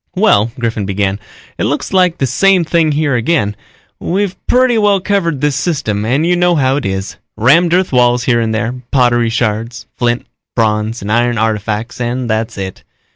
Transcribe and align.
"Well," 0.15 0.51
Griffin 0.57 0.87
began, 0.87 1.19
"it 1.59 1.65
looks 1.65 1.93
like 1.93 2.17
the 2.17 2.25
same 2.25 2.63
thing 2.63 2.93
here 2.93 3.13
again. 3.13 3.55
We've 3.99 4.35
pretty 4.47 4.79
well 4.79 4.99
covered 4.99 5.41
this 5.41 5.55
system 5.55 6.05
and 6.05 6.25
you 6.25 6.35
know 6.35 6.55
how 6.55 6.77
it 6.77 6.87
is. 6.87 7.17
Rammed 7.37 7.75
earth 7.75 7.93
walls 7.93 8.23
here 8.23 8.39
and 8.41 8.51
there, 8.51 8.73
pottery 8.89 9.29
shards, 9.29 9.85
flint, 9.95 10.25
bronze 10.55 11.03
and 11.03 11.11
iron 11.11 11.37
artifacts 11.37 12.01
and 12.01 12.27
that's 12.27 12.57
it. 12.57 12.83